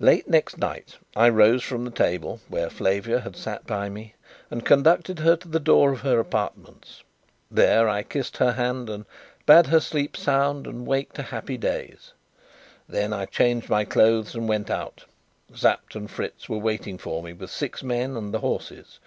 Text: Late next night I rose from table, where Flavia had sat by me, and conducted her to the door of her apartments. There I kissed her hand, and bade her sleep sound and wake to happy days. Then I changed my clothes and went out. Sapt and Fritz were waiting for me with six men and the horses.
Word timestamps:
Late 0.00 0.26
next 0.28 0.58
night 0.58 0.96
I 1.14 1.28
rose 1.28 1.62
from 1.62 1.92
table, 1.92 2.40
where 2.48 2.68
Flavia 2.68 3.20
had 3.20 3.36
sat 3.36 3.64
by 3.64 3.88
me, 3.88 4.16
and 4.50 4.66
conducted 4.66 5.20
her 5.20 5.36
to 5.36 5.46
the 5.46 5.60
door 5.60 5.92
of 5.92 6.00
her 6.00 6.18
apartments. 6.18 7.04
There 7.48 7.88
I 7.88 8.02
kissed 8.02 8.38
her 8.38 8.50
hand, 8.54 8.90
and 8.90 9.04
bade 9.46 9.66
her 9.68 9.78
sleep 9.78 10.16
sound 10.16 10.66
and 10.66 10.84
wake 10.84 11.12
to 11.12 11.22
happy 11.22 11.56
days. 11.56 12.12
Then 12.88 13.12
I 13.12 13.26
changed 13.26 13.70
my 13.70 13.84
clothes 13.84 14.34
and 14.34 14.48
went 14.48 14.68
out. 14.68 15.04
Sapt 15.54 15.94
and 15.94 16.10
Fritz 16.10 16.48
were 16.48 16.58
waiting 16.58 16.98
for 16.98 17.22
me 17.22 17.32
with 17.32 17.48
six 17.50 17.80
men 17.80 18.16
and 18.16 18.34
the 18.34 18.40
horses. 18.40 18.98